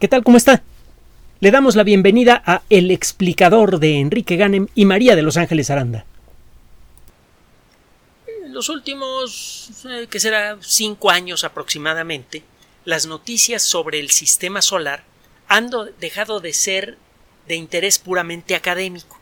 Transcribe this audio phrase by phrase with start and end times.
[0.00, 0.24] ¿Qué tal?
[0.24, 0.62] ¿Cómo está?
[1.38, 5.70] Le damos la bienvenida a El explicador de Enrique Ganem y María de Los Ángeles
[5.70, 6.04] Aranda.
[8.48, 12.42] Los últimos, eh, que será cinco años aproximadamente,
[12.84, 15.04] las noticias sobre el sistema solar
[15.46, 15.70] han
[16.00, 16.98] dejado de ser
[17.46, 19.20] de interés puramente académico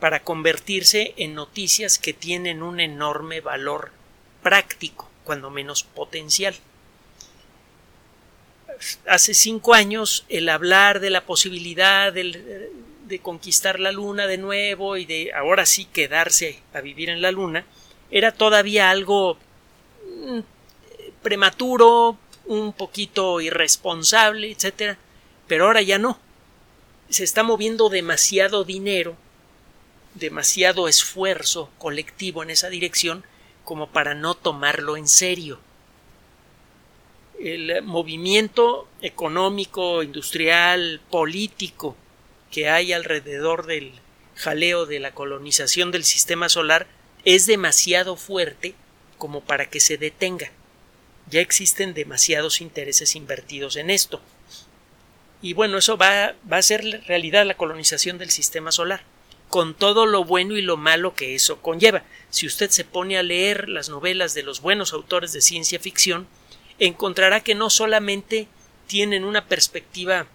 [0.00, 3.92] para convertirse en noticias que tienen un enorme valor
[4.42, 6.56] práctico, cuando menos potencial
[9.06, 15.04] hace cinco años el hablar de la posibilidad de, conquistar la luna de nuevo y
[15.04, 17.66] de ahora sí quedarse a vivir en la luna
[18.10, 19.36] era todavía algo
[20.06, 20.40] mm,
[21.20, 22.16] prematuro,
[22.46, 24.96] un poquito irresponsable, etcétera,
[25.48, 26.18] pero ahora ya no.
[27.08, 29.16] Se está moviendo demasiado dinero,
[30.14, 33.24] demasiado esfuerzo colectivo en esa dirección
[33.64, 35.58] como para no tomarlo en serio
[37.40, 41.96] el movimiento económico, industrial, político
[42.50, 43.92] que hay alrededor del
[44.36, 46.86] jaleo de la colonización del sistema solar
[47.24, 48.74] es demasiado fuerte
[49.18, 50.50] como para que se detenga.
[51.30, 54.20] Ya existen demasiados intereses invertidos en esto.
[55.42, 59.02] Y bueno, eso va, va a ser realidad la colonización del sistema solar,
[59.48, 62.02] con todo lo bueno y lo malo que eso conlleva.
[62.30, 66.26] Si usted se pone a leer las novelas de los buenos autores de ciencia ficción,
[66.80, 68.48] encontrará que no solamente
[68.86, 70.26] tienen una perspectiva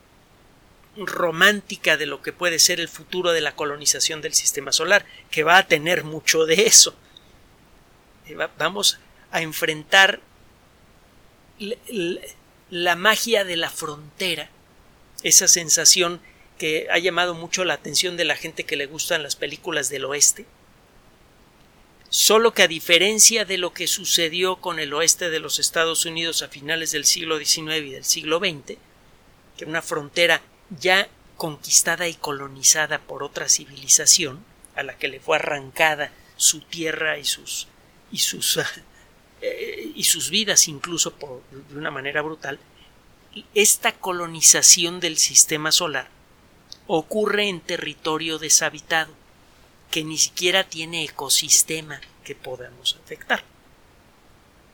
[0.95, 5.43] romántica de lo que puede ser el futuro de la colonización del sistema solar, que
[5.43, 6.95] va a tener mucho de eso.
[8.27, 8.99] Eh, vamos
[9.31, 10.21] a enfrentar
[12.69, 14.49] la magia de la frontera,
[15.23, 16.21] esa sensación
[16.57, 20.05] que ha llamado mucho la atención de la gente que le gustan las películas del
[20.05, 20.45] oeste,
[22.09, 26.41] solo que a diferencia de lo que sucedió con el oeste de los Estados Unidos
[26.41, 28.77] a finales del siglo XIX y del siglo XX,
[29.57, 30.41] que una frontera
[30.79, 34.43] ya conquistada y colonizada por otra civilización,
[34.75, 37.67] a la que le fue arrancada su tierra y sus
[38.11, 38.59] y sus
[39.41, 42.59] eh, y sus vidas incluso por, de una manera brutal,
[43.53, 46.07] esta colonización del sistema solar
[46.87, 49.13] ocurre en territorio deshabitado
[49.95, 53.45] que ni siquiera tiene ecosistema que podamos afectar.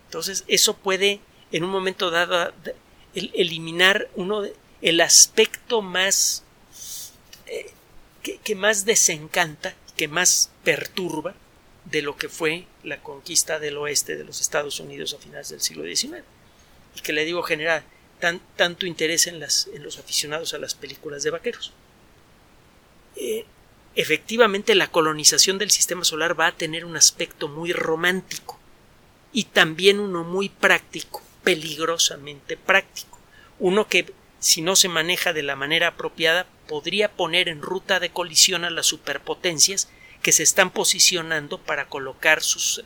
[0.08, 1.20] Entonces, eso puede,
[1.52, 2.52] en un momento dado,
[3.14, 4.42] eliminar uno
[4.82, 6.44] el aspecto más
[7.46, 7.70] eh,
[8.24, 11.36] que, más desencanta, que más perturba
[11.86, 15.62] de lo que fue la conquista del oeste de los Estados Unidos a finales del
[15.62, 16.24] siglo XIX.
[16.96, 17.84] Y que le digo genera
[18.56, 21.74] tanto interés en, las, en los aficionados a las películas de vaqueros.
[23.18, 23.46] Eh,
[23.96, 28.60] efectivamente la colonización del sistema solar va a tener un aspecto muy romántico
[29.34, 33.20] y también uno muy práctico, peligrosamente práctico,
[33.60, 38.10] uno que si no se maneja de la manera apropiada podría poner en ruta de
[38.10, 39.90] colisión a las superpotencias
[40.22, 42.84] que se están posicionando para colocar sus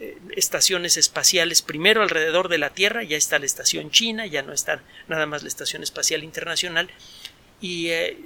[0.00, 4.52] eh, estaciones espaciales primero alrededor de la Tierra, ya está la estación china, ya no
[4.52, 6.90] está nada más la estación espacial internacional,
[7.62, 8.18] eh,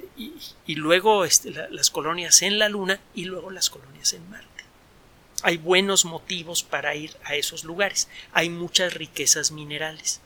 [0.67, 4.65] y, luego este, las colonias en la Luna y luego las colonias en Marte.
[5.43, 8.09] Hay buenos motivos para ir a esos lugares.
[8.33, 10.21] Hay muchas riquezas minerales.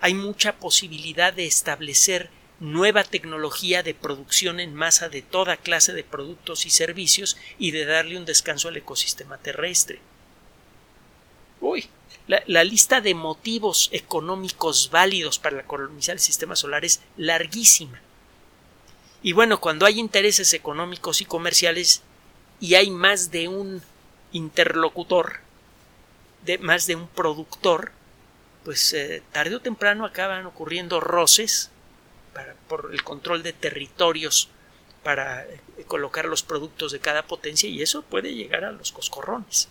[0.00, 6.04] Hay mucha posibilidad de establecer nueva tecnología de producción en masa de toda clase de
[6.04, 10.00] productos y servicios y de darle un descanso al ecosistema terrestre.
[11.60, 11.88] Uy,
[12.26, 18.00] la, la, lista de motivos económicos válidos para colonizar el sistema solar es larguísima.
[19.24, 22.02] Y bueno, cuando hay intereses económicos y comerciales
[22.60, 23.80] y hay más de un
[24.32, 25.38] interlocutor,
[26.44, 27.92] de más de un productor,
[28.64, 31.70] pues eh, tarde o temprano acaban ocurriendo roces
[32.34, 34.50] para, por el control de territorios
[35.02, 39.70] para eh, colocar los productos de cada potencia y eso puede llegar a los coscorrones.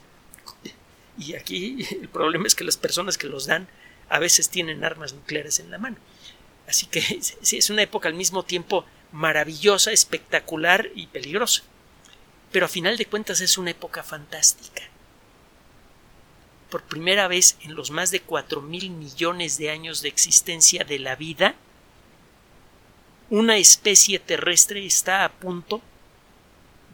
[1.19, 3.67] Y aquí el problema es que las personas que los dan
[4.09, 5.97] a veces tienen armas nucleares en la mano.
[6.67, 8.83] Así que sí, es una época al mismo tiempo
[9.13, 11.63] maravillosa, espectacular y peligrosa.
[12.51, 14.81] Pero a final de cuentas es una época fantástica.
[16.69, 20.99] Por primera vez en los más de cuatro mil millones de años de existencia de
[20.99, 21.55] la vida,
[23.29, 25.81] una especie terrestre está a punto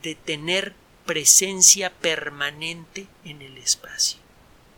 [0.04, 0.74] de tener
[1.06, 4.20] presencia permanente en el espacio,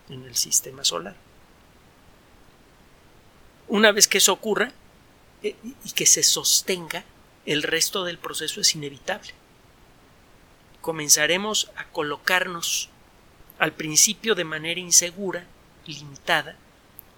[0.09, 1.15] en el sistema solar.
[3.67, 4.71] Una vez que eso ocurra
[5.43, 7.03] eh, y que se sostenga,
[7.45, 9.33] el resto del proceso es inevitable.
[10.81, 12.89] Comenzaremos a colocarnos
[13.59, 15.45] al principio de manera insegura,
[15.85, 16.55] limitada,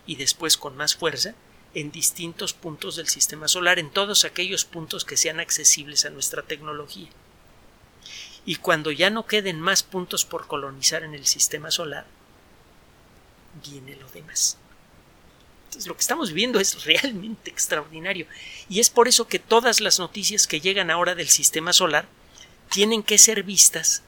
[0.05, 1.33] y después con más fuerza,
[1.73, 6.43] en distintos puntos del sistema solar, en todos aquellos puntos que sean accesibles a nuestra
[6.43, 7.09] tecnología.
[8.45, 12.05] Y cuando ya no queden más puntos por colonizar en el sistema solar,
[13.65, 14.57] viene lo demás.
[15.73, 18.27] Entonces, lo que estamos viviendo es realmente extraordinario.
[18.69, 22.07] Y es por eso que todas las noticias que llegan ahora del sistema solar
[22.69, 24.03] tienen que ser vistas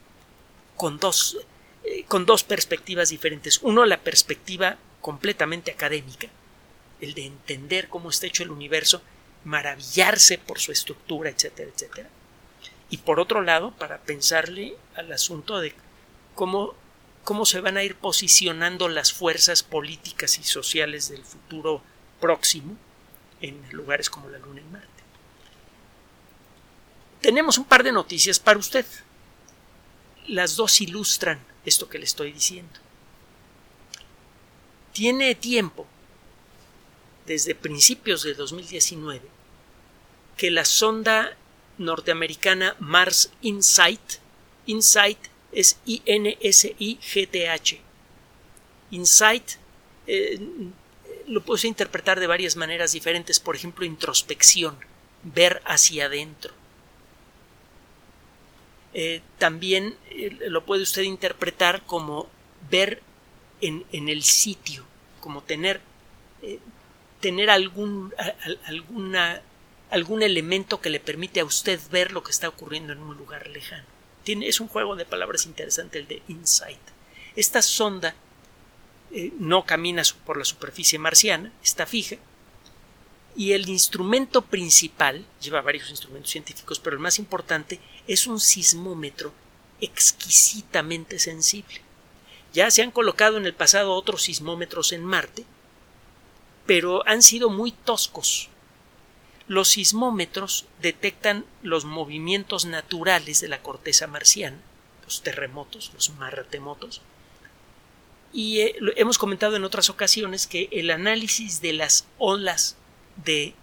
[0.76, 1.40] con dos,
[1.84, 3.60] eh, con dos perspectivas diferentes.
[3.64, 6.28] Uno, la perspectiva completamente académica,
[7.02, 9.02] el de entender cómo está hecho el universo,
[9.44, 12.10] maravillarse por su estructura, etcétera, etcétera.
[12.92, 15.74] Y por otro lado, para pensarle al asunto de
[16.36, 16.76] cómo,
[17.26, 21.82] cómo se van a ir posicionando las fuerzas políticas y sociales del futuro
[22.22, 22.78] próximo
[23.42, 24.88] en lugares como la Luna y Marte.
[27.22, 28.86] Tenemos un par de noticias para usted.
[30.28, 32.80] Las dos ilustran esto que le estoy diciendo.
[34.94, 35.88] Tiene tiempo
[37.26, 39.28] desde principios de 2019
[40.38, 41.36] que la sonda
[41.80, 44.20] norteamericana Mars Insight,
[44.68, 45.18] Insight
[45.56, 47.82] es I-N-S-I-G-T-H,
[48.92, 49.52] Insight
[50.06, 50.40] eh,
[51.28, 54.78] lo puedo interpretar de varias maneras diferentes, por ejemplo, introspección,
[55.24, 56.54] ver hacia adentro.
[58.94, 62.30] Eh, también eh, lo puede usted interpretar como
[62.70, 63.02] ver
[63.62, 64.86] en, en el sitio,
[65.20, 65.82] como tener
[67.22, 68.14] tener algún,
[68.66, 69.42] alguna,
[69.90, 73.48] algún elemento que le permite a usted ver lo que está ocurriendo en un lugar
[73.48, 73.95] lejano.
[74.28, 76.80] Es un juego de palabras interesante el de Insight.
[77.36, 78.16] Esta sonda
[79.12, 82.18] eh, no camina por la superficie marciana, está fija,
[83.36, 89.34] y el instrumento principal, lleva varios instrumentos científicos, pero el más importante es un sismómetro
[89.82, 91.82] exquisitamente sensible.
[92.54, 95.46] Ya se han colocado en el pasado otros sismómetros en Marte,
[96.66, 98.50] pero han sido muy toscos.
[99.48, 104.58] Los sismómetros detectan los movimientos naturales de la corteza marciana,
[105.04, 107.02] los terremotos, los martemotos,
[108.34, 112.76] y eh, hemos comentado en otras ocasiones que el análisis de las olas
[113.24, 113.54] de,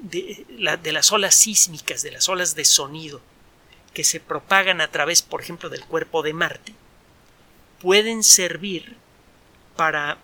[0.00, 0.44] de,
[0.82, 3.20] de las olas sísmicas, de las olas de sonido
[3.94, 6.74] que se propagan a través, por ejemplo, del cuerpo de Marte,
[7.80, 8.96] pueden servir
[9.76, 10.18] para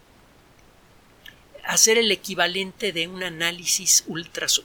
[1.69, 4.03] hacer el equivalente de un análisis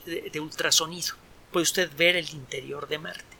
[0.06, 1.16] de ultrasonido.
[1.52, 3.38] Puede usted ver el interior de Marte.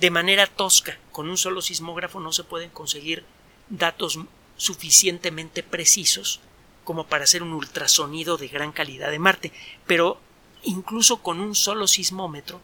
[0.00, 3.24] De manera tosca, con un solo sismógrafo no se pueden conseguir
[3.68, 4.18] datos
[4.56, 6.40] suficientemente precisos
[6.82, 9.52] como para hacer un ultrasonido de gran calidad de Marte,
[9.86, 10.20] pero
[10.64, 12.60] incluso con un solo sismómetro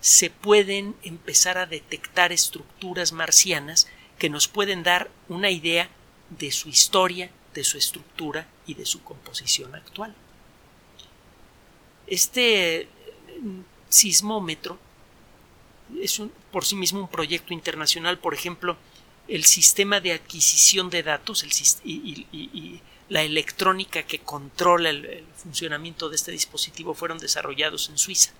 [0.00, 5.88] se pueden empezar a detectar estructuras marcianas que nos pueden dar una idea
[6.30, 10.14] de su historia, de su estructura y de su composición actual.
[12.06, 12.88] Este
[13.40, 14.78] mm, sismómetro
[16.00, 16.20] es
[16.50, 18.76] por sí mismo un proyecto internacional, por ejemplo,
[19.28, 21.44] el sistema de adquisición de datos
[21.84, 22.80] y,
[23.10, 28.32] la electrónica que controla el, funcionamiento de este dispositivo fueron desarrollados en Suiza,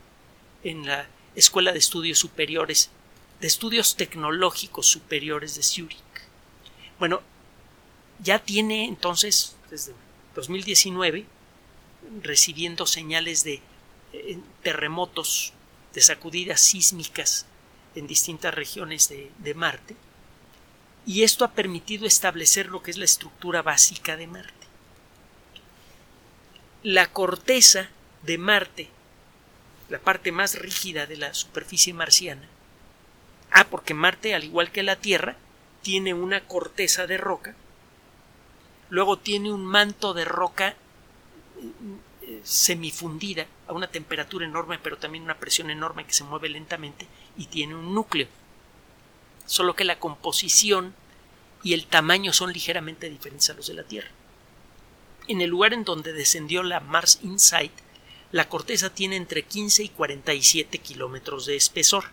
[0.62, 2.90] en la Escuela de Estudios Superiores,
[3.40, 5.98] de Estudios Tecnológicos Superiores de Zúrich.
[6.98, 7.22] Bueno,
[8.20, 9.92] ya tiene entonces, desde
[10.34, 11.26] 2019,
[12.22, 13.60] recibiendo señales de
[14.12, 15.52] eh, terremotos,
[15.92, 17.46] de sacudidas sísmicas
[17.94, 19.96] en distintas regiones de, de Marte,
[21.06, 24.66] y esto ha permitido establecer lo que es la estructura básica de Marte.
[26.82, 27.88] La corteza
[28.22, 28.88] de Marte,
[29.90, 32.48] la parte más rígida de la superficie marciana,
[33.50, 35.36] ah, porque Marte, al igual que la Tierra,
[35.82, 37.54] tiene una corteza de roca
[38.94, 40.76] luego tiene un manto de roca
[42.22, 47.06] eh, semifundida a una temperatura enorme pero también una presión enorme que se mueve lentamente
[47.36, 48.28] y tiene un núcleo
[49.46, 50.94] solo que la composición
[51.64, 54.10] y el tamaño son ligeramente diferentes a los de la Tierra.
[55.26, 57.72] En el lugar en donde descendió la Mars Insight,
[58.32, 62.04] la corteza tiene entre 15 y 47 kilómetros de espesor.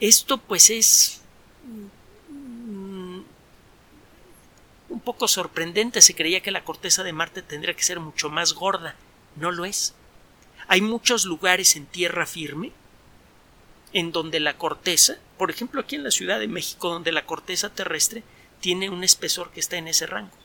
[0.00, 1.22] Esto pues es
[4.92, 6.02] un poco sorprendente.
[6.02, 8.94] Se creía que la corteza de Marte tendría que ser mucho más gorda.
[9.36, 9.94] No lo es.
[10.68, 12.72] Hay muchos lugares en tierra firme
[13.92, 17.70] en donde la corteza, por ejemplo aquí en la Ciudad de México, donde la corteza
[17.70, 18.22] terrestre
[18.60, 20.36] tiene un espesor que está en ese rango.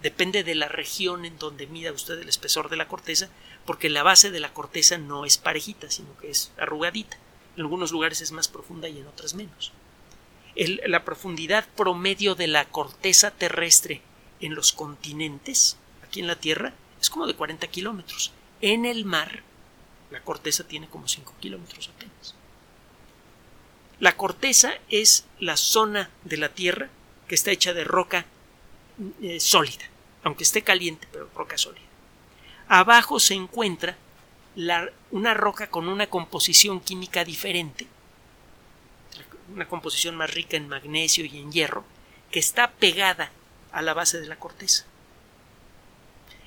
[0.00, 3.28] Depende de la región en donde mida usted el espesor de la corteza,
[3.66, 7.16] porque la base de la corteza no es parejita, sino que es arrugadita.
[7.56, 9.72] En algunos lugares es más profunda y en otros menos
[10.56, 14.02] la profundidad promedio de la corteza terrestre
[14.40, 18.32] en los continentes, aquí en la Tierra es como de 40 kilómetros.
[18.60, 19.42] En el mar,
[20.10, 22.34] la corteza tiene como 5 kilómetros apenas.
[24.00, 26.88] La corteza es la zona de la Tierra
[27.28, 28.26] que está hecha de roca
[29.22, 29.84] eh, sólida,
[30.22, 31.86] aunque esté caliente, pero roca sólida.
[32.68, 33.96] Abajo se encuentra
[35.10, 37.86] una roca con una composición química diferente,
[39.54, 41.84] una composición más rica en magnesio y en hierro,
[42.30, 43.30] que está pegada
[43.72, 44.84] a la base de la corteza.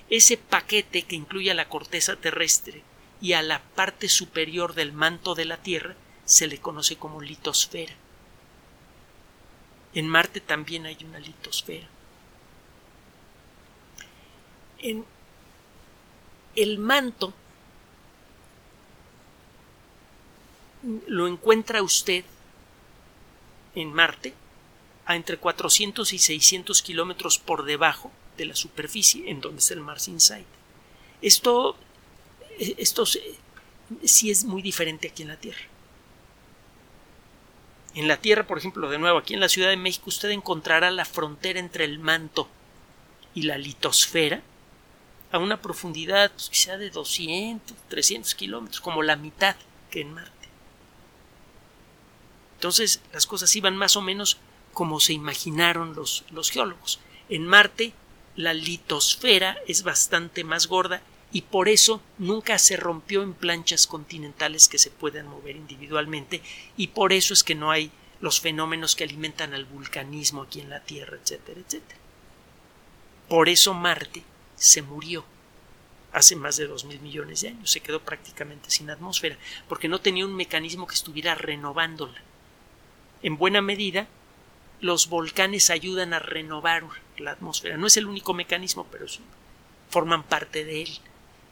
[0.09, 2.83] Ese paquete que incluye a la corteza terrestre
[3.21, 5.95] y a la parte superior del manto de la Tierra
[6.25, 7.93] se le conoce como litosfera.
[9.93, 11.87] En Marte también hay una litosfera.
[14.79, 15.05] En
[16.55, 17.33] el manto
[21.07, 22.23] lo encuentra usted
[23.81, 24.33] en Marte
[25.05, 29.81] a entre 400 y 600 kilómetros por debajo de la superficie en donde está el
[29.81, 30.47] Mars Insight.
[31.21, 31.75] Esto,
[32.57, 35.61] esto sí es muy diferente aquí en la Tierra.
[37.95, 40.91] En la Tierra, por ejemplo, de nuevo, aquí en la Ciudad de México, usted encontrará
[40.91, 42.47] la frontera entre el manto
[43.33, 44.43] y la litosfera
[45.31, 49.55] a una profundidad pues, quizá de 200, 300 kilómetros, como la mitad
[49.89, 50.36] que en Marte.
[52.57, 54.39] Entonces las cosas iban más o menos
[54.73, 56.99] como se imaginaron los, los geólogos.
[57.29, 57.93] En Marte
[58.35, 64.67] la litosfera es bastante más gorda y por eso nunca se rompió en planchas continentales
[64.67, 66.41] que se puedan mover individualmente
[66.77, 70.71] y por eso es que no hay los fenómenos que alimentan al vulcanismo aquí en
[70.71, 71.99] la Tierra, etcétera, etcétera.
[73.29, 74.23] Por eso Marte
[74.55, 75.23] se murió
[76.11, 79.37] hace más de dos mil millones de años, se quedó prácticamente sin atmósfera,
[79.67, 82.21] porque no tenía un mecanismo que estuviera renovándola.
[83.21, 84.07] En buena medida,
[84.79, 86.83] los volcanes ayudan a renovar
[87.17, 87.77] la atmósfera.
[87.77, 89.05] No es el único mecanismo, pero
[89.89, 90.99] forman parte de él.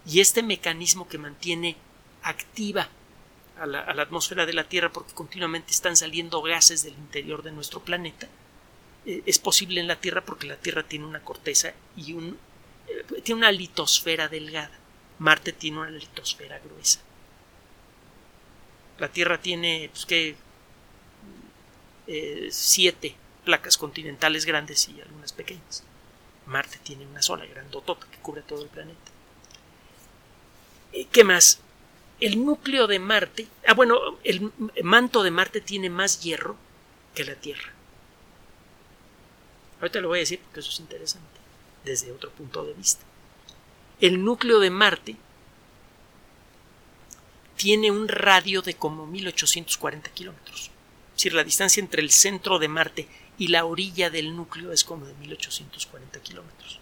[0.05, 1.75] Y este mecanismo que mantiene
[2.21, 2.89] activa
[3.59, 7.81] a la, atmósfera de la Tierra porque continuamente están saliendo gases del interior de nuestro
[7.81, 8.27] planeta,
[9.05, 12.37] eh, es posible en la Tierra porque la Tierra tiene una corteza y un,
[12.87, 14.77] eh, tiene una litosfera delgada.
[15.19, 16.99] Marte tiene una litosfera gruesa.
[18.99, 20.35] La Tierra tiene pues, que
[22.07, 25.83] eh, siete placas continentales grandes y algunas pequeñas.
[26.45, 29.11] Marte tiene una sola grandotota que cubre todo el planeta.
[31.11, 31.59] ¿Qué más?
[32.19, 34.51] El núcleo de Marte, ah bueno, el
[34.83, 36.55] manto de Marte tiene más hierro
[37.13, 37.73] que la Tierra.
[39.81, 41.39] Ahorita lo voy a decir porque eso es interesante
[41.83, 43.03] desde otro punto de vista.
[43.99, 45.17] El núcleo de Marte
[47.57, 50.71] tiene un radio de como 1840 kilómetros.
[51.25, 53.07] Decir, la distancia entre el centro de Marte
[53.39, 56.79] y la orilla del núcleo es como de 1840 kilómetros.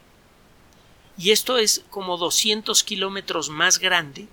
[1.18, 4.28] Y esto es como 200 kilómetros más grande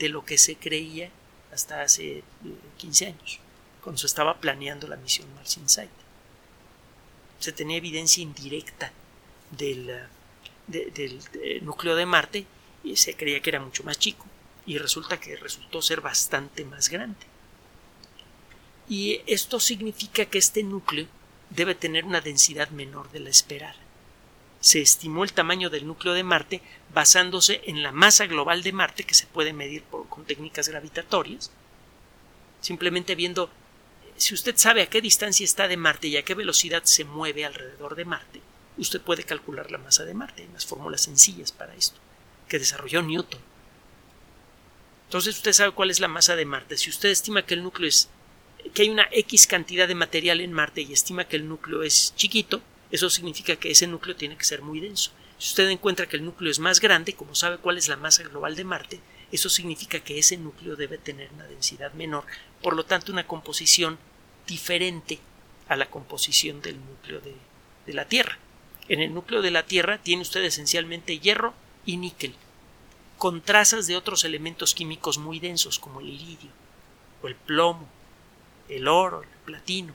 [0.00, 1.08] de lo que se creía
[1.52, 2.24] hasta hace
[2.78, 3.38] 15 eh, años,
[3.80, 5.90] cuando se estaba planeando la misión Mars Insight.
[7.38, 8.90] Se tenía evidencia indirecta
[9.52, 12.44] del, eh, del eh, núcleo de Marte
[12.82, 14.26] y se creía que era mucho más chico
[14.66, 17.33] y resulta que resultó ser bastante más grande.
[18.88, 21.06] Y esto significa que este núcleo
[21.50, 23.84] debe tener una densidad menor de la esperada
[24.64, 26.62] se estimó el tamaño del núcleo de Marte
[26.94, 31.50] basándose en la masa global de Marte que se puede medir con técnicas gravitatorias,
[32.62, 33.50] simplemente viendo
[34.16, 37.44] si usted sabe a qué distancia está de Marte y a qué velocidad se mueve
[37.44, 38.40] alrededor de Marte,
[38.78, 40.40] usted puede calcular la masa de Marte.
[40.40, 41.98] Hay unas fórmulas sencillas para esto
[42.48, 43.40] que desarrolló Newton.
[45.08, 46.78] Entonces usted sabe cuál es la masa de Marte.
[46.78, 48.08] Si usted estima que el núcleo es
[48.72, 52.14] que hay una X cantidad de material en Marte y estima que el núcleo es
[52.16, 55.10] chiquito, eso significa que ese núcleo tiene que ser muy denso.
[55.38, 58.22] Si usted encuentra que el núcleo es más grande, como sabe cuál es la masa
[58.22, 59.00] global de Marte,
[59.32, 62.24] eso significa que ese núcleo debe tener una densidad menor,
[62.62, 63.98] por lo tanto una composición
[64.46, 65.18] diferente
[65.68, 67.34] a la composición del núcleo de,
[67.86, 68.38] de la Tierra.
[68.88, 71.54] En el núcleo de la Tierra tiene usted esencialmente hierro
[71.84, 72.34] y níquel,
[73.18, 76.50] con trazas de otros elementos químicos muy densos como el iridio,
[77.22, 77.88] o el plomo,
[78.68, 79.92] el oro, el platino.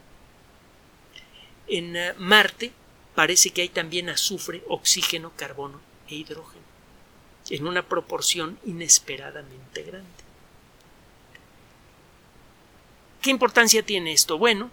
[1.67, 2.71] En eh, Marte
[3.15, 6.63] parece que hay también azufre, oxígeno, carbono e hidrógeno,
[7.49, 10.09] en una proporción inesperadamente grande.
[13.21, 14.37] ¿Qué importancia tiene esto?
[14.37, 14.71] Bueno,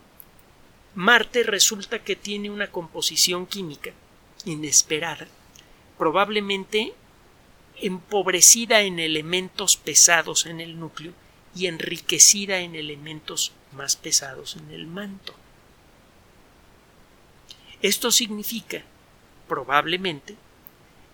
[0.94, 3.92] Marte resulta que tiene una composición química
[4.44, 5.26] inesperada,
[5.98, 6.94] probablemente
[7.80, 11.12] empobrecida en elementos pesados en el núcleo
[11.54, 15.34] y enriquecida en elementos más pesados en el manto.
[17.82, 18.82] Esto significa,
[19.48, 20.36] probablemente,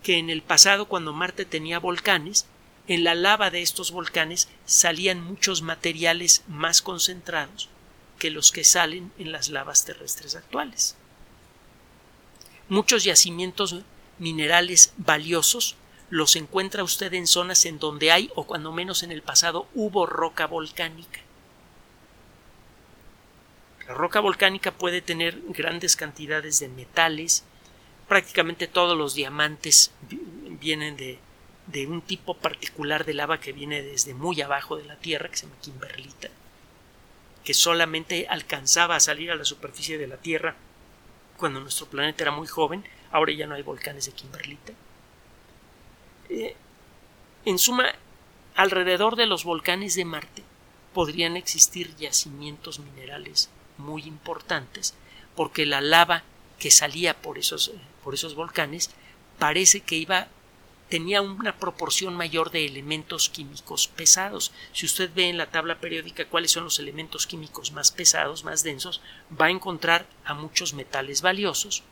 [0.02, 2.46] que en el pasado, cuando Marte tenía volcanes,
[2.88, 7.68] en la lava de estos volcanes salían muchos materiales más concentrados
[8.18, 10.96] que los que salen en las lavas terrestres actuales.
[12.68, 13.76] Muchos yacimientos
[14.18, 15.76] minerales valiosos
[16.10, 20.04] los encuentra usted en zonas en donde hay, o cuando menos en el pasado, hubo
[20.04, 21.20] roca volcánica.
[23.86, 27.44] La roca volcánica puede tener grandes cantidades de metales,
[28.08, 29.90] prácticamente todos los diamantes
[30.60, 31.18] vienen de,
[31.66, 35.36] de un tipo particular de lava que viene desde muy abajo de la Tierra, que
[35.36, 36.28] se llama Kimberlita,
[37.44, 40.54] que solamente alcanzaba a salir a la superficie de la Tierra
[41.36, 44.72] cuando nuestro planeta era muy joven, ahora ya no hay volcanes de Kimberlita.
[46.28, 46.54] Eh,
[47.44, 47.92] en suma,
[48.54, 50.44] alrededor de los volcanes de Marte
[50.94, 54.94] podrían existir yacimientos minerales muy importantes,
[55.34, 56.22] porque la lava
[56.58, 57.72] que salía por esos,
[58.04, 58.90] por esos volcanes
[59.38, 60.28] parece que iba
[60.88, 64.52] tenía una proporción mayor de elementos químicos pesados.
[64.74, 68.62] Si usted ve en la tabla periódica cuáles son los elementos químicos más pesados, más
[68.62, 69.00] densos,
[69.40, 71.82] va a encontrar a muchos metales valiosos,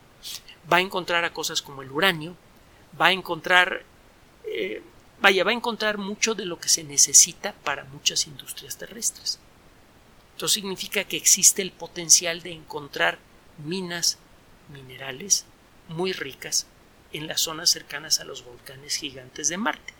[0.70, 2.36] va a encontrar a cosas como el uranio,
[3.00, 3.84] va a encontrar
[4.44, 4.82] eh,
[5.20, 9.38] vaya, va a encontrar mucho de lo que se necesita para muchas industrias terrestres.
[10.40, 13.18] Esto significa que existe el potencial de encontrar
[13.62, 14.16] minas
[14.72, 15.44] minerales
[15.88, 16.66] muy ricas
[17.12, 19.92] en las zonas cercanas a los volcanes gigantes de Marte,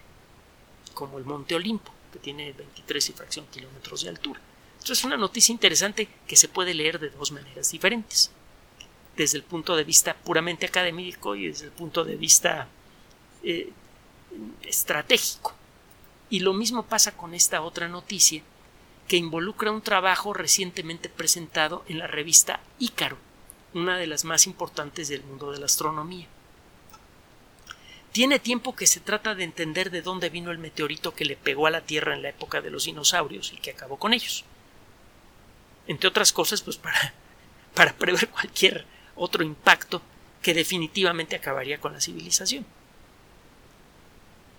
[0.94, 4.40] como el Monte Olimpo, que tiene 23 y fracción kilómetros de altura.
[4.78, 8.30] Esto es una noticia interesante que se puede leer de dos maneras diferentes.
[9.18, 12.66] Desde el punto de vista puramente académico y desde el punto de vista
[13.42, 13.70] eh,
[14.62, 15.52] estratégico.
[16.30, 18.42] Y lo mismo pasa con esta otra noticia
[19.10, 23.18] que involucra un trabajo recientemente presentado en la revista Ícaro,
[23.74, 26.28] una de las más importantes del mundo de la astronomía.
[28.12, 31.66] Tiene tiempo que se trata de entender de dónde vino el meteorito que le pegó
[31.66, 34.44] a la Tierra en la época de los dinosaurios y que acabó con ellos.
[35.88, 37.12] Entre otras cosas, pues para,
[37.74, 40.02] para prever cualquier otro impacto
[40.40, 42.64] que definitivamente acabaría con la civilización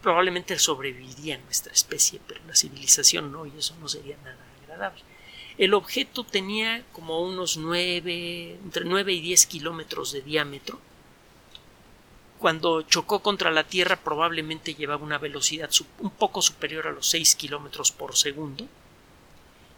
[0.02, 5.02] probablemente sobreviviría nuestra especie, pero la civilización no, y eso no sería nada agradable.
[5.58, 10.80] El objeto tenía como unos 9, entre 9 y 10 kilómetros de diámetro.
[12.40, 17.36] Cuando chocó contra la Tierra probablemente llevaba una velocidad un poco superior a los 6
[17.36, 18.68] kilómetros por segundo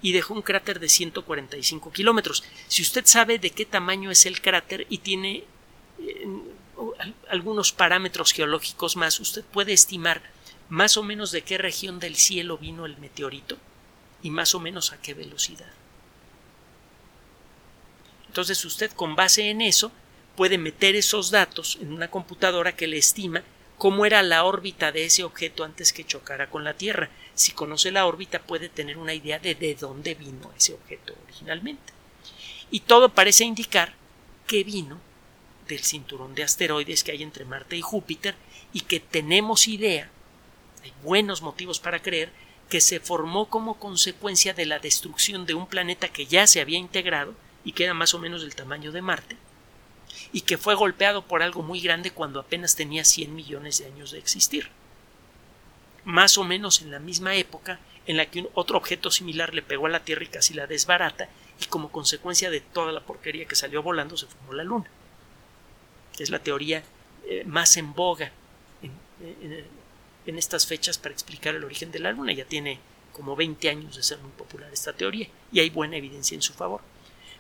[0.01, 2.43] y dejó un cráter de 145 kilómetros.
[2.67, 5.43] Si usted sabe de qué tamaño es el cráter y tiene
[7.29, 10.21] algunos parámetros geológicos más, usted puede estimar
[10.69, 13.57] más o menos de qué región del cielo vino el meteorito
[14.21, 15.71] y más o menos a qué velocidad.
[18.27, 19.91] Entonces usted con base en eso
[20.35, 23.43] puede meter esos datos en una computadora que le estima
[23.77, 27.09] cómo era la órbita de ese objeto antes que chocara con la Tierra.
[27.35, 31.93] Si conoce la órbita puede tener una idea de de dónde vino ese objeto originalmente.
[32.71, 33.93] Y todo parece indicar
[34.47, 34.99] que vino
[35.73, 38.35] del cinturón de asteroides que hay entre Marte y Júpiter
[38.71, 40.09] y que tenemos idea,
[40.83, 42.31] hay buenos motivos para creer,
[42.69, 46.77] que se formó como consecuencia de la destrucción de un planeta que ya se había
[46.77, 47.33] integrado
[47.65, 49.37] y que era más o menos del tamaño de Marte,
[50.31, 54.11] y que fue golpeado por algo muy grande cuando apenas tenía 100 millones de años
[54.11, 54.69] de existir.
[56.03, 59.61] Más o menos en la misma época en la que un otro objeto similar le
[59.61, 61.29] pegó a la Tierra y casi la desbarata,
[61.61, 64.89] y como consecuencia de toda la porquería que salió volando se formó la Luna
[66.19, 66.83] es la teoría
[67.25, 68.31] eh, más en boga
[70.25, 72.33] en, estas fechas para explicar el origen de la Luna.
[72.33, 72.79] Ya tiene
[73.11, 76.53] como 20 años de ser muy popular esta teoría y hay buena evidencia en su
[76.53, 76.81] favor.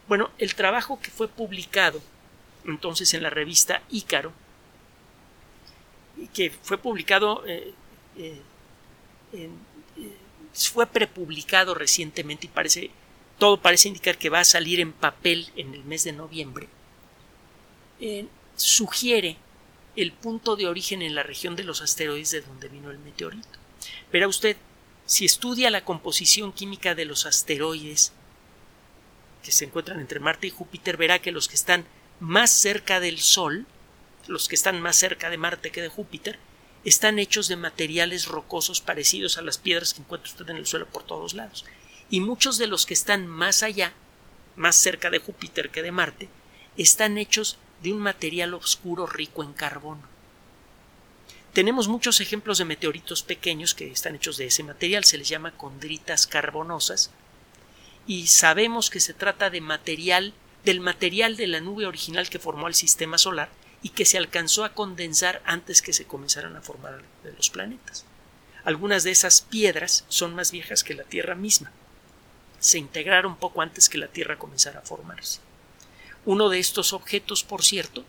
[0.07, 2.01] Bueno, el trabajo que fue publicado
[2.65, 4.31] entonces en la revista Ícaro,
[6.33, 7.73] que fue publicado, eh,
[8.17, 8.39] eh,
[10.53, 12.91] fue prepublicado recientemente y parece,
[13.37, 16.67] todo parece indicar que va a salir en papel en el mes de noviembre
[18.55, 19.37] sugiere
[19.95, 23.59] el punto de origen en la región de los asteroides de donde vino el meteorito.
[24.11, 24.57] Verá usted,
[25.05, 28.13] si estudia la composición química de los asteroides
[29.43, 31.85] que se encuentran entre Marte y Júpiter, verá que los que están
[32.19, 33.65] más cerca del Sol,
[34.27, 36.39] los que están más cerca de Marte que de Júpiter,
[36.85, 40.87] están hechos de materiales rocosos parecidos a las piedras que encuentra usted en el suelo
[40.87, 41.65] por todos lados.
[42.09, 43.93] Y muchos de los que están más allá,
[44.55, 46.29] más cerca de Júpiter que de Marte,
[46.77, 50.01] están hechos de un material oscuro rico en carbono.
[51.53, 55.51] Tenemos muchos ejemplos de meteoritos pequeños que están hechos de ese material, se les llama
[55.51, 57.11] condritas carbonosas,
[58.07, 60.33] y sabemos que se trata de material
[60.65, 63.49] del material de la nube original que formó el sistema solar
[63.81, 67.03] y que se alcanzó a condensar antes que se comenzaran a formar
[67.37, 68.05] los planetas.
[68.63, 71.71] Algunas de esas piedras son más viejas que la Tierra misma.
[72.59, 75.41] Se integraron poco antes que la Tierra comenzara a formarse.
[76.25, 78.05] Uno de estos objetos, por cierto,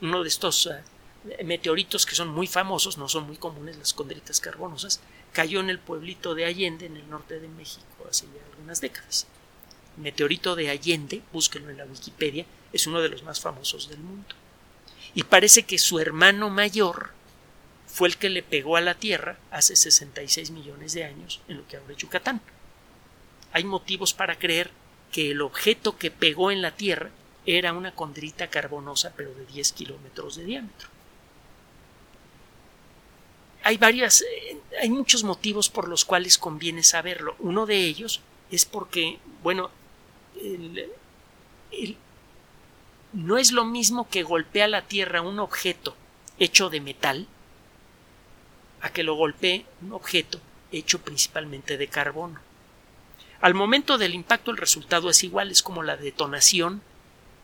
[0.00, 4.40] uno de estos eh, meteoritos que son muy famosos, no son muy comunes, las condritas
[4.40, 5.00] carbonosas,
[5.32, 9.26] cayó en el pueblito de Allende, en el norte de México, hace ya algunas décadas.
[9.96, 14.34] meteorito de Allende, búsquenlo en la Wikipedia, es uno de los más famosos del mundo.
[15.14, 17.10] Y parece que su hermano mayor
[17.86, 21.68] fue el que le pegó a la Tierra hace 66 millones de años en lo
[21.68, 22.40] que ahora es Yucatán.
[23.52, 24.70] Hay motivos para creer
[25.10, 27.10] que el objeto que pegó en la Tierra
[27.46, 30.88] era una condrita carbonosa pero de 10 kilómetros de diámetro.
[33.64, 37.36] Hay varias, eh, hay muchos motivos por los cuales conviene saberlo.
[37.38, 39.70] Uno de ellos es porque, bueno,
[43.12, 45.96] no es lo mismo que golpea la Tierra un objeto
[46.38, 47.28] hecho de metal
[48.80, 50.40] a que lo golpee un objeto
[50.72, 52.40] hecho principalmente de carbono.
[53.40, 56.82] Al momento del impacto el resultado es igual, es como la detonación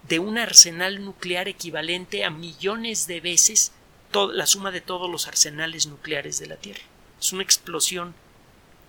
[0.02, 3.72] de un arsenal nuclear equivalente a millones de veces
[4.12, 6.82] la suma de todos los arsenales nucleares de la Tierra.
[7.20, 8.14] Es una explosión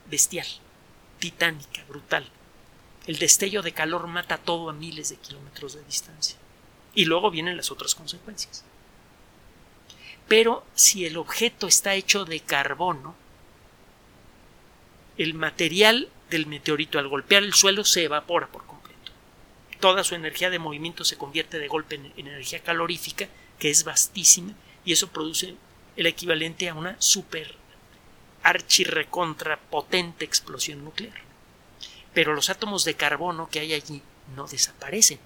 [0.09, 0.47] bestial,
[1.19, 2.25] titánica, brutal.
[3.05, 6.37] El destello de calor mata todo a miles de kilómetros de distancia.
[6.95, 8.63] Y luego vienen las otras consecuencias.
[10.27, 13.15] Pero si el objeto está hecho de carbono,
[15.17, 18.78] el material del meteorito al golpear el suelo se evapora por completo.
[19.79, 24.53] Toda su energía de movimiento se convierte de golpe en, energía calorífica, que es vastísima,
[24.85, 25.55] y eso produce
[25.95, 27.55] el equivalente a una super
[28.43, 31.21] archirrecontra potente explosión nuclear.
[32.13, 34.01] Pero los átomos de carbono que hay allí
[34.35, 35.19] no desaparecen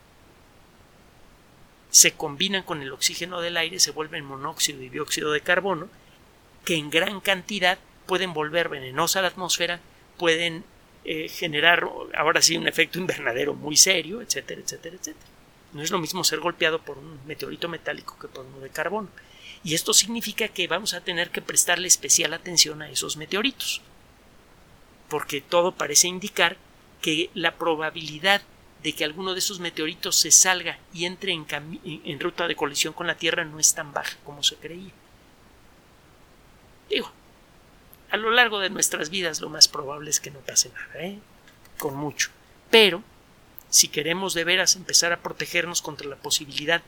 [1.94, 5.90] se combinan con el oxígeno del aire, se vuelven monóxido y dióxido de carbono,
[6.66, 9.80] que en gran cantidad pueden volver venenosa la atmósfera,
[10.18, 10.66] pueden
[11.06, 15.28] eh, generar ahora sí un efecto invernadero muy serio, etcétera, etcétera, etcétera.
[15.74, 19.10] No es lo mismo ser golpeado por un meteorito metálico que por uno de carbono.
[19.64, 23.82] Y esto significa que vamos a tener que prestarle especial atención a esos meteoritos.
[25.10, 26.58] Porque todo parece indicar
[27.02, 28.42] que la probabilidad
[28.84, 31.46] de que alguno de esos meteoritos se salga y entre en,
[31.84, 34.92] en, ruta de colisión con la Tierra no es tan baja como se creía.
[36.90, 37.12] Digo,
[38.14, 41.18] a lo largo de nuestras vidas lo más probable es que no pase nada, ¿eh?
[41.80, 42.30] con mucho.
[42.70, 43.02] Pero,
[43.72, 46.84] si queremos de veras empezar a protegernos contra la posibilidad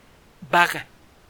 [0.51, 0.85] vaga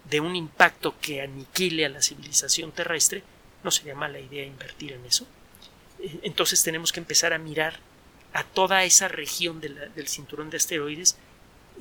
[0.10, 3.24] de un impacto que aniquile a la civilización terrestre,
[3.64, 5.26] no sería mala idea invertir en eso.
[6.00, 7.80] Eh, entonces tenemos que empezar a mirar
[8.34, 11.16] a toda esa región del cinturón de asteroides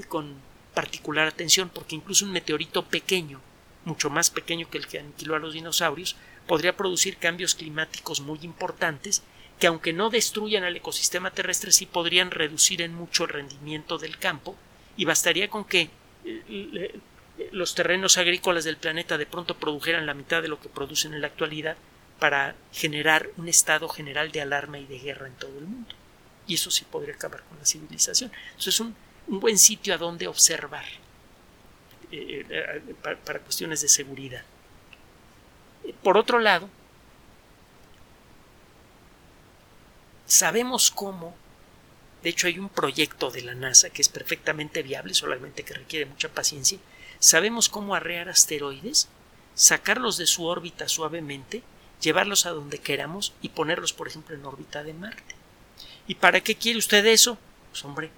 [0.07, 0.37] con
[0.73, 3.41] particular atención, porque incluso un meteorito pequeño,
[3.85, 6.15] mucho más pequeño que el que aniquiló a los dinosaurios,
[6.47, 9.23] podría producir cambios climáticos muy importantes
[9.59, 14.19] que aunque no destruyan al ecosistema terrestre sí podrían reducir en mucho el rendimiento del
[14.19, 14.57] campo
[14.97, 15.91] y bastaría con que
[16.25, 17.01] eh,
[17.53, 21.21] los terrenos agrícolas del planeta de pronto produjeran la mitad de lo que producen en
[21.21, 21.77] la actualidad
[22.19, 25.95] para generar un estado general de alarma y de guerra en todo el mundo
[26.47, 28.31] y eso sí podría acabar con la civilización.
[28.51, 28.95] Entonces es un,
[29.27, 30.85] buen sitio a donde observar
[32.13, 34.45] eh, eh, para, cuestiones de seguridad.
[35.93, 36.69] Por otro lado,
[40.27, 41.35] sabemos cómo,
[42.23, 46.07] de hecho hay un proyecto de la NASA que es perfectamente viable, solamente que requiere
[46.07, 46.79] mucha paciencia,
[47.19, 49.09] sabemos cómo arrear asteroides,
[49.55, 51.63] sacarlos de su órbita suavemente,
[52.01, 55.35] llevarlos a donde queramos y ponerlos, por ejemplo, en órbita de Marte.
[56.07, 57.39] ¿Y para qué quiere usted eso?
[57.71, 58.11] Pues hombre,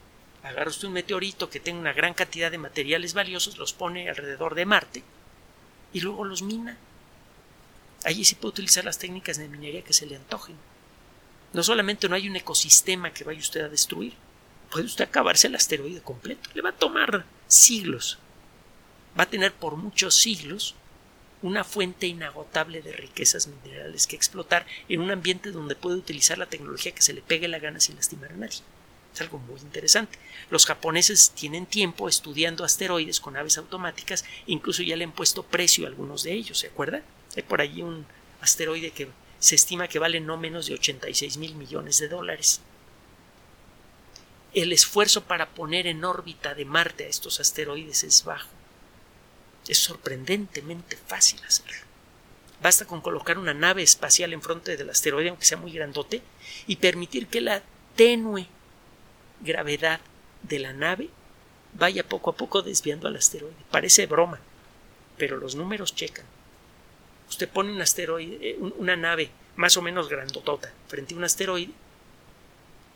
[0.43, 4.55] agarra usted un meteorito que tenga una gran cantidad de materiales valiosos, los pone alrededor
[4.55, 5.03] de Marte
[5.93, 6.77] y luego los mina.
[8.05, 10.57] Allí se puede utilizar las técnicas de minería que se le antojen.
[11.53, 14.15] No solamente no hay un ecosistema que vaya usted a destruir,
[14.71, 16.51] puede usted acabarse el asteroide completo.
[16.55, 18.19] Le va a tomar siglos.
[19.19, 20.75] Va a tener por muchos siglos
[21.43, 26.47] una fuente inagotable de riquezas minerales que explotar en un ambiente donde puede utilizar la
[26.47, 28.59] tecnología que se le pegue la gana sin lastimar a nadie.
[29.15, 30.19] Es algo muy interesante.
[30.51, 35.87] Los japoneses tienen tiempo estudiando asteroides con aves automáticas, incluso ya le han puesto precio
[35.87, 37.03] a algunos de ellos, ¿se acuerda?
[37.37, 38.07] Hay por allí un
[38.41, 42.61] asteroide que se estima que vale no menos de 86 mil millones de dólares.
[44.55, 48.49] El esfuerzo para poner en órbita de Marte a estos asteroides es bajo.
[49.69, 51.85] Es sorprendentemente fácil hacerlo.
[52.63, 56.23] Basta con colocar una nave espacial enfrente del asteroide, aunque sea muy grandote,
[56.67, 57.63] y permitir que la
[57.97, 58.47] tenue
[59.43, 60.01] gravedad
[60.43, 61.11] de la nave
[61.75, 63.55] vaya poco a poco desviando al asteroide.
[63.71, 64.41] Parece broma,
[65.19, 66.25] pero los números checan.
[67.29, 71.73] Usted pone un asteroide, eh, una nave más o menos grandotota frente a un asteroide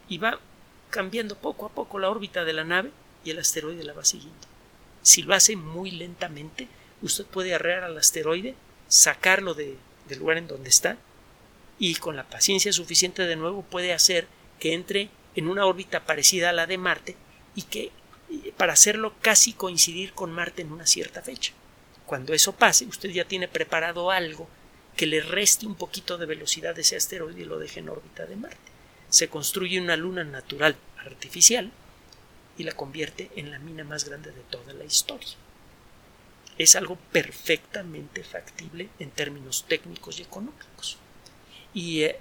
[0.08, 0.38] y va
[0.90, 2.90] cambiando poco a poco la órbita de la nave
[3.24, 4.46] y el asteroide la va siguiendo.
[5.02, 6.68] Si lo hace muy lentamente,
[7.02, 8.54] usted puede arrear al asteroide,
[8.88, 9.78] sacarlo del
[10.18, 10.98] lugar en donde está
[11.78, 14.26] y con la paciencia suficiente de nuevo puede hacer
[14.58, 17.16] que entre en una órbita parecida a la de Marte
[17.54, 17.92] y que
[18.56, 21.52] para hacerlo casi coincidir con Marte en una cierta fecha.
[22.10, 24.48] Cuando eso pase, usted ya tiene preparado algo
[24.96, 28.26] que le reste un poquito de velocidad a ese asteroide y lo deje en órbita
[28.26, 28.72] de Marte.
[29.08, 30.74] Se construye una luna natural
[31.06, 31.70] artificial
[32.58, 35.36] y la convierte en la mina más grande de toda la historia.
[36.58, 40.96] Es algo perfectamente factible en términos técnicos y económicos.
[41.74, 42.18] Y eh,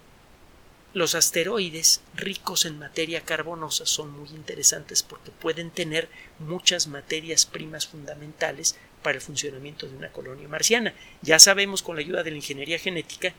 [0.94, 7.88] los asteroides ricos en materia carbonosa son muy interesantes porque pueden tener muchas materias primas
[7.88, 10.94] fundamentales para el funcionamiento de una colonia marciana.
[11.22, 13.34] Ya sabemos con la ayuda de la ingeniería genética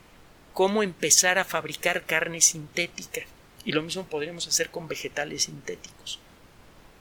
[0.52, 3.22] cómo empezar a fabricar carne sintética
[3.64, 6.18] y lo mismo podríamos hacer con vegetales sintéticos.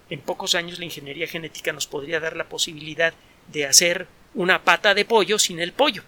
[0.09, 3.13] En pocos años la ingeniería genética nos podría dar la posibilidad
[3.51, 6.03] de hacer una pata de pollo sin el pollo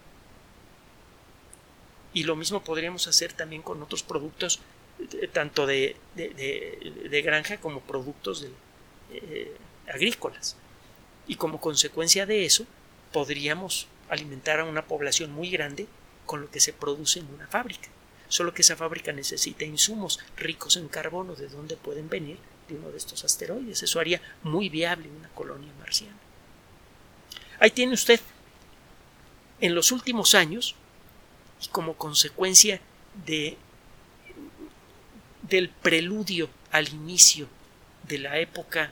[2.14, 4.60] y lo mismo podríamos hacer también con otros productos,
[5.00, 8.48] eh, tanto de, de, granja como productos
[9.12, 9.56] eh,
[9.88, 10.58] agrícolas.
[11.28, 12.66] Y como consecuencia de eso,
[13.12, 15.88] podríamos alimentar a una población muy grande
[16.26, 17.90] con lo que se produce en una fábrica.
[18.28, 22.90] Solo que esa fábrica necesita insumos ricos en carbono, de donde pueden venir de uno
[22.90, 23.84] de estos asteroides.
[23.84, 26.18] Eso haría muy viable una colonia marciana.
[27.60, 28.20] Ahí tiene usted.
[29.60, 30.76] En los últimos años,
[31.62, 32.82] y como consecuencia
[33.26, 33.58] de
[35.44, 37.48] del preludio al inicio
[38.04, 38.92] de la época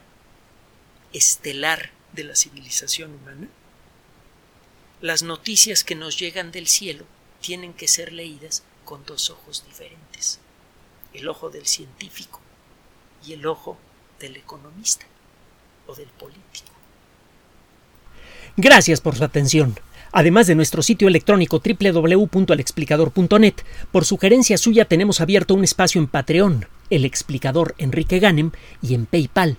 [1.12, 3.48] estelar de la civilización humana,
[5.00, 7.04] las noticias que nos llegan del cielo
[7.40, 10.40] tienen que ser leídas con dos ojos diferentes,
[11.14, 12.40] el ojo del científico
[13.26, 13.78] y el ojo
[14.18, 15.06] del economista
[15.86, 16.70] o del político.
[18.56, 19.78] Gracias por su atención.
[20.12, 23.54] Además de nuestro sitio electrónico www.alexplicador.net,
[23.92, 28.50] por sugerencia suya tenemos abierto un espacio en Patreon, el explicador Enrique Ganem,
[28.82, 29.58] y en PayPal,